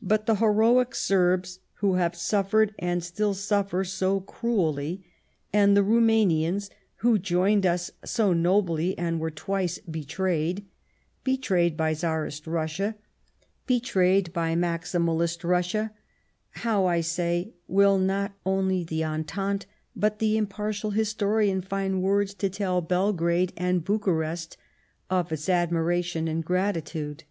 [0.00, 5.04] But the heroic Serbs, who have suffered, and still suffer, so cruelly;
[5.52, 9.80] and the 184 The German Empire Rumanians, who joined us so nobly and were twice
[9.80, 10.66] betrayed—
[11.34, 12.94] betrayed by Tsarist Russia,
[13.66, 15.90] be trayed by Maximalist Russia—
[16.50, 22.48] how, I say, will not only the Entente, but the impartial historian find words to
[22.48, 24.56] tell Belgrade and Bucharest
[25.10, 27.24] of its admiration and gratitude